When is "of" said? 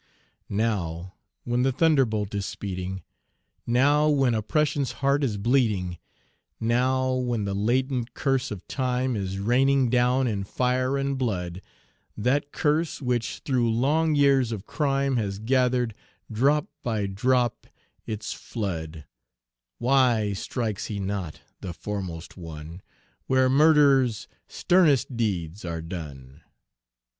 8.49-8.67, 14.51-14.65